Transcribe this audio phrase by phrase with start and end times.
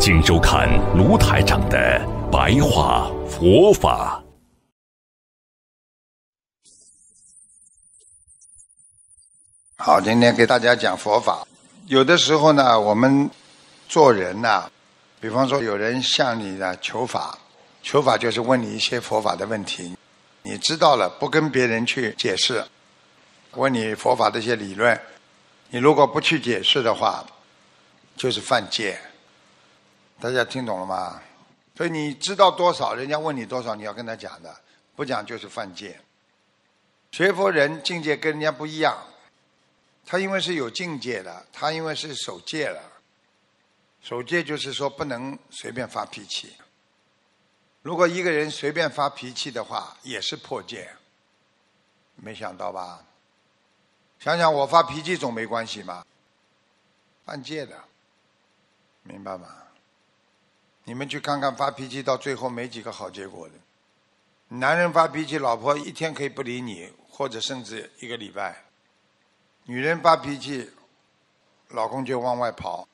[0.00, 2.00] 请收看卢台长的
[2.32, 4.24] 白话佛法。
[9.76, 11.46] 好，今天给大家讲佛法。
[11.84, 13.28] 有的时候呢，我们
[13.90, 14.70] 做人呐、
[15.20, 17.38] 比方说有人向你呢求法，
[17.82, 19.94] 求法就是问你一些佛法的问题，
[20.42, 22.64] 你知道了不跟别人去解释，
[23.50, 24.98] 问你佛法的一些理论，
[25.68, 27.22] 你如果不去解释的话，
[28.16, 28.98] 就是犯戒。
[30.20, 31.22] 大家听懂了吗？
[31.74, 34.54] 所以你知道多少，人家问你多少，你要跟他讲的，
[34.94, 35.98] 不讲就是犯戒。
[37.10, 39.02] 学佛人境界跟人家不一样，
[40.04, 42.82] 他因为是有境界的，他因为是守戒了。
[44.02, 46.54] 守戒就是说不能随便发脾气。
[47.80, 50.90] 如果一个人随便发脾气的话，也是破戒。
[52.16, 53.02] 没想到吧？
[54.18, 56.06] 想想我发脾气总没关系吧，
[57.24, 57.82] 犯戒的，
[59.02, 59.48] 明白吗？
[60.90, 63.54] 你们去看看，发脾气到最后没几个好结果的。
[64.48, 68.52] 男人发脾气，老婆一天可以不理你，或者甚至一个礼拜；
[69.66, 70.68] 女人发脾气，
[71.68, 72.88] 老公就往外跑。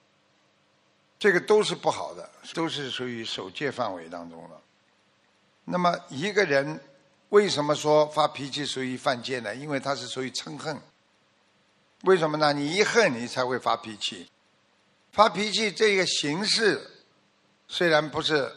[1.18, 4.60] 这个都是不好的，都是属于守戒范围当中的。
[5.64, 6.78] 那么一个人
[7.30, 9.56] 为什么说发脾气属于犯戒呢？
[9.56, 10.78] 因为他是属于嗔恨。
[12.02, 12.52] 为什么呢？
[12.52, 14.30] 你一恨，你才会发脾气。
[15.12, 16.90] 发脾气这个形式
[17.68, 18.52] 虽然不是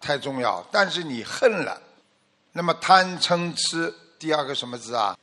[0.00, 1.80] 太重要，但是你恨了，
[2.52, 5.16] 那么贪嗔痴第二个什么字啊？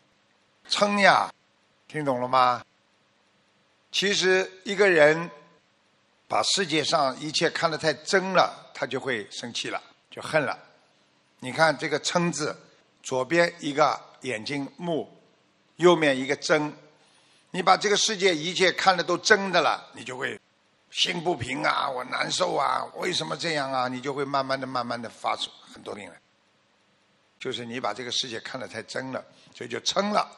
[0.69, 1.31] 嗔呀，
[1.88, 2.63] 听懂了吗？
[3.91, 5.29] 其实一个人
[6.28, 10.57] 把世界上一切看得太真了，他就会生气了，就恨了。
[11.40, 12.56] 你看这个嗔字，
[13.03, 15.12] 左边一个眼睛目，
[15.75, 16.73] 右面一个真。
[17.51, 20.40] 你把这个世界一切看得都真的了，你就会
[20.91, 23.88] 心不平啊，我难受啊，为什么这样啊？
[23.88, 26.22] 你就会慢慢的、慢慢的发出很多病来。
[27.40, 29.25] 就是你把这个世界看得太真了，
[29.56, 30.29] 所以就嗔了。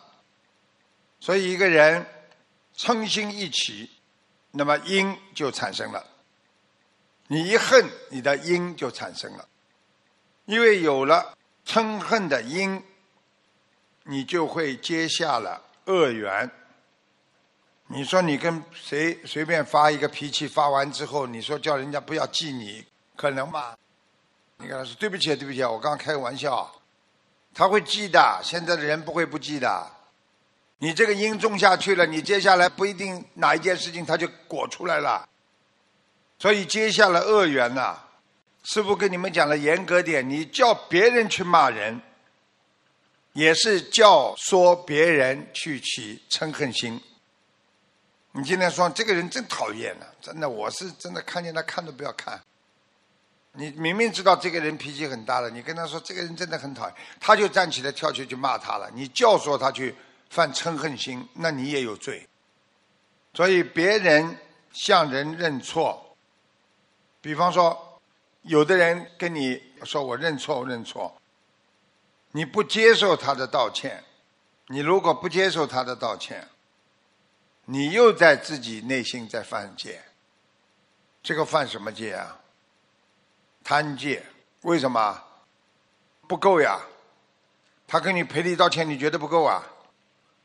[1.19, 2.05] 所以一个人
[2.77, 3.89] 嗔心一起，
[4.51, 6.05] 那么因就产生了。
[7.27, 9.47] 你一恨，你的因就产生了。
[10.45, 11.35] 因为有了
[11.65, 12.83] 嗔恨的因，
[14.03, 16.49] 你就会结下了恶缘。
[17.95, 22.83] 你说你跟谁随便发一个脾气，发完之后，你说叫人家不要记你，
[23.15, 23.77] 可能吗？
[24.57, 26.71] 你跟他说对不起，对不起，我刚开个玩笑，
[27.53, 28.41] 他会记的。
[28.43, 29.87] 现在的人不会不记的。
[30.79, 35.29] 你这个因种下去了，你接下来不一定哪一件事情他就果出来了。
[36.39, 37.95] 所以接下了恶缘呐、
[38.63, 42.01] 师傅跟你们讲了严格点，你叫别人去骂人，
[43.33, 46.99] 也是教唆别人去起嗔恨心。
[48.35, 52.41] 你今天说这个人真讨厌呢、真的，我是真的看见他看都不要看。
[53.51, 58.89] 你明明知道这个人脾气很大的，你跟他说这个人真的很讨厌，他就站起来跳起去骂他了。
[58.95, 59.95] 你教唆他去
[60.31, 62.27] 犯嗔恨心，那你也有罪。
[63.35, 64.35] 所以别人
[64.71, 66.15] 向人认错，
[67.21, 68.01] 比方说，
[68.41, 71.15] 有的人跟你说我认错，我认错，
[72.31, 74.03] 你不接受他的道歉，
[74.69, 76.47] 你如果不接受他的道歉，
[77.65, 80.03] 你又在自己内心在犯戒。
[81.21, 82.39] 这个犯什么戒啊？
[83.63, 84.25] 贪戒。
[84.61, 85.23] 为什么？
[86.27, 86.79] 不够呀。
[87.87, 89.63] 他跟你赔礼道歉，你觉得不够啊？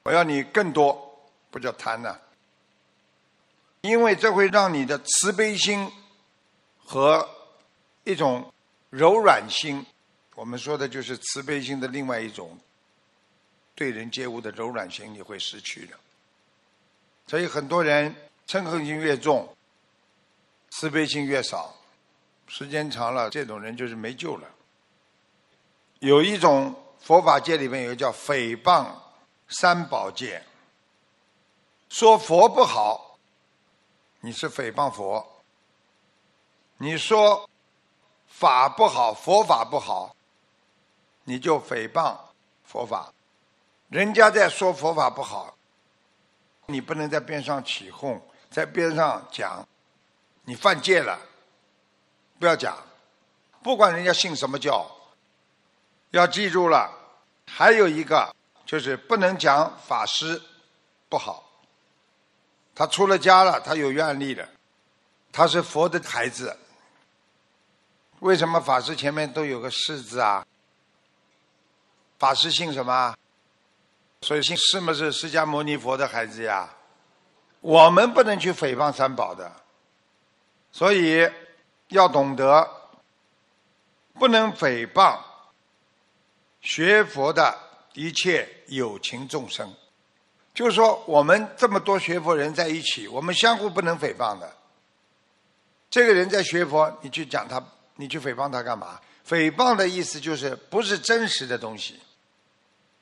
[0.04, 2.18] 我要你更多，不叫贪呐、
[3.82, 5.90] 因为这会让你的慈悲心
[6.78, 7.28] 和
[8.04, 8.52] 一种
[8.90, 9.84] 柔软心，
[10.34, 12.58] 我们说的就是慈悲心的另外一种
[13.74, 15.98] 对人接物的柔软心，你会失去的。
[17.28, 18.12] 所以很多人
[18.46, 19.54] 嗔恨心越重，
[20.70, 21.74] 慈悲心越少，
[22.46, 24.48] 时间长了，这种人就是没救了。
[25.98, 28.86] 有一种佛法界里面有叫诽谤
[29.48, 30.42] 三宝戒，
[31.90, 33.18] 说佛不好，
[34.20, 35.22] 你是诽谤佛；
[36.78, 37.46] 你说
[38.26, 40.16] 法不好，佛法不好，
[41.24, 42.16] 你就诽谤
[42.64, 43.12] 佛法。
[43.90, 45.57] 人家在说佛法不好，
[46.70, 48.20] 你不能在边上起哄，
[48.50, 49.66] 在边上讲，
[50.44, 51.18] 你犯戒了，
[52.38, 52.76] 不要讲，
[53.62, 54.86] 不管人家信什么教，
[56.10, 56.94] 要记住了。
[57.46, 58.34] 还有一个
[58.66, 60.40] 就是不能讲法师
[61.08, 61.42] 不好，
[62.74, 64.46] 他出了家了，他有愿力了，
[65.32, 66.54] 他是佛的孩子。
[68.20, 70.46] 为什么法师前面都有个“师”字啊？
[72.18, 73.16] 法师姓什么？
[74.20, 76.74] 所以姓释嘛是释迦牟尼佛的孩子呀。
[77.60, 79.50] 我们不能去诽谤三宝的，
[80.70, 81.28] 所以
[81.88, 82.68] 要懂得
[84.14, 85.18] 不能诽谤
[86.60, 87.58] 学佛的
[87.94, 89.72] 一切有情众生。
[90.54, 94.52] 就是说，我们这么多学佛人在一起，我们相互不能诽谤的。
[95.88, 97.62] 这个人在学佛，你去讲他，
[97.94, 99.00] 你去诽谤他干嘛？
[99.26, 102.00] 诽谤的意思就是不是真实的东西。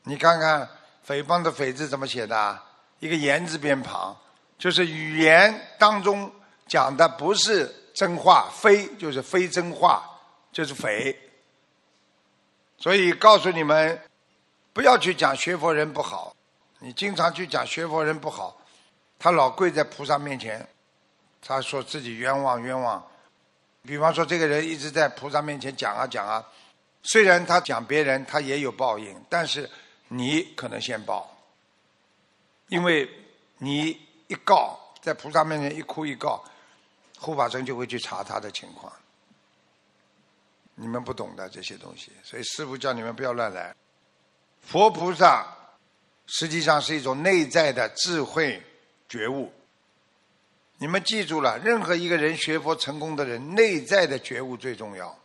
[0.04, 0.68] 你看看
[1.06, 2.58] 诽谤的“诽”字怎么写的？
[2.98, 4.16] 一个言字边旁。
[4.58, 6.32] 就是语言当中
[6.66, 10.02] 讲的不是真话，非就是非真话，
[10.50, 11.14] 就是诽。
[12.78, 14.00] 所以告诉你们，
[14.72, 16.34] 不要去讲学佛人不好。
[16.80, 18.60] 你经常去讲学佛人不好，
[19.18, 20.66] 他老跪在菩萨面前，
[21.40, 23.06] 他说自己冤枉冤枉。
[23.82, 26.44] 比方说，这个人一直在菩萨面前讲啊讲啊，
[27.02, 29.70] 虽然他讲别人他也有报应，但是
[30.08, 31.36] 你可能先报，
[32.68, 33.08] 因为
[33.58, 34.04] 你。
[34.28, 36.42] 一告，在菩萨面前一哭一告，
[37.16, 38.92] 护法神就会去查他的情况。
[40.74, 43.72] 你们不懂的这些东西，所以师父叫你们不要乱来。
[44.60, 45.46] 佛菩萨
[46.26, 48.60] 实际上是一种内在的智慧
[49.08, 49.52] 觉悟。
[50.78, 55.16] 你们记住了，任何一个人学佛成功的人，内在的觉悟最重要。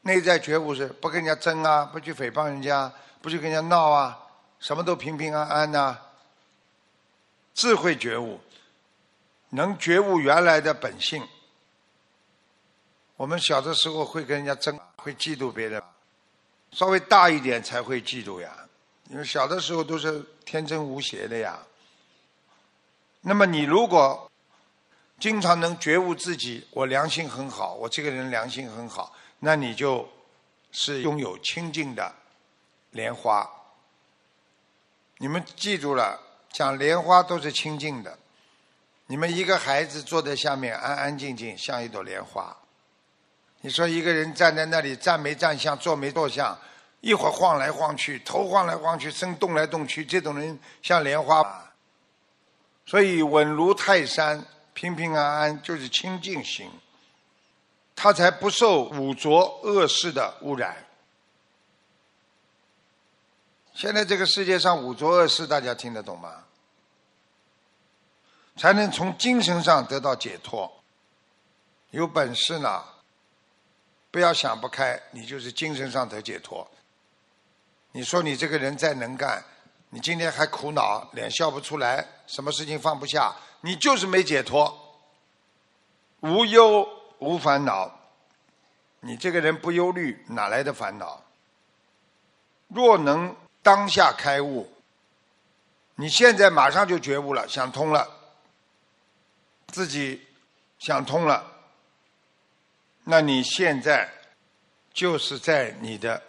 [0.00, 2.90] 内在觉悟是不跟人家争啊，不去诽谤人家，
[3.26, 4.16] 不去跟人家闹啊，
[4.60, 5.98] 什么都平平安安呐。
[7.54, 8.38] 智慧觉悟，
[9.48, 11.26] 能觉悟原来的本性。
[13.16, 15.82] 我们小的时候会跟人家争，会嫉妒别人，
[16.70, 18.56] 稍微大一点才会嫉妒呀。
[19.10, 21.58] 因为小的时候都是天真无邪的呀。
[23.22, 24.30] 那么你如果
[25.18, 30.08] 经常能觉悟自己，我良心很好，我这个人良心很好，那你就
[30.70, 32.14] 是拥有清净的
[32.96, 33.48] 莲花。
[35.18, 36.22] 你们记住了。
[36.52, 38.16] 讲莲花都是清净的，
[39.08, 42.56] 你们一个孩子坐在下面安安静静，像一朵莲花。
[43.60, 46.58] 你说一个人站在那里站没站相，坐没坐相，
[47.02, 51.70] 一会儿晃来晃去，头晃来晃去，身动来动去，这种人像莲花。
[52.86, 56.70] 所以稳如泰山，平平安安就是清净心，
[57.94, 60.85] 他才不受五浊恶世的污染。
[63.76, 66.44] 现在这个世界上五浊恶世，大家听得懂吗？
[68.56, 70.72] 才能从精神上得到解脱。
[71.90, 72.82] 有本事呢，
[74.10, 76.66] 不要想不开，你就是精神上得解脱。
[77.92, 79.44] 你说你这个人再能干，
[79.90, 84.74] 你今天还苦恼，脸笑不出来，什么事情放不下，你就是没解脱。
[86.20, 86.88] 无忧
[87.18, 87.94] 无烦恼，
[89.00, 91.22] 你这个人不忧虑，哪来的烦恼？
[92.68, 93.36] 若能
[93.66, 94.70] 当下开悟，
[95.96, 98.08] 你现在马上就觉悟了，想通了。
[99.66, 100.24] 自己
[100.78, 101.52] 想通了，
[103.02, 104.08] 那你现在
[104.92, 106.22] 就是在你的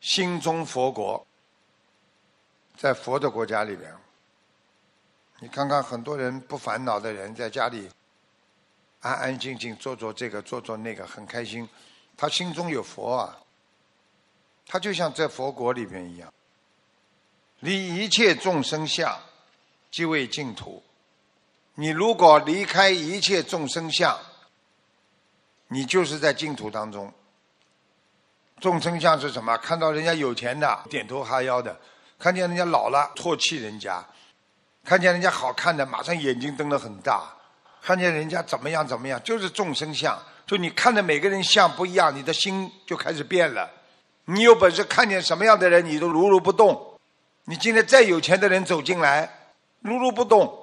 [0.00, 1.24] 心中佛国，
[2.76, 3.94] 在佛的国家里边。
[5.38, 7.88] 你看看很多人不烦恼的人，在家里
[9.02, 11.68] 安安静静做做这个做做那个，很开心。
[12.16, 13.38] 他心中有佛啊，
[14.66, 16.34] 他就像在佛国里边一样。
[17.60, 19.18] 离一切众生相，
[19.90, 20.82] 即为净土。
[21.74, 24.18] 你如果离开一切众生相，
[25.68, 27.12] 你就是在净土当中。
[28.60, 29.56] 众生相是什么？
[29.58, 31.78] 看到人家有钱的点头哈腰的，
[32.18, 34.04] 看见人家老了唾弃人家，
[34.84, 37.34] 看见人家好看的马上眼睛瞪得很大，
[37.80, 40.18] 看见人家怎么样怎么样，就是众生相。
[40.46, 43.70] 就你看的每个人相不一样，你的心就开始变了。
[44.24, 46.89] 你有本事看见什么样的人，你都如如不动。
[47.46, 49.28] 你今天再有钱的人走进来，
[49.80, 50.59] 如如不动。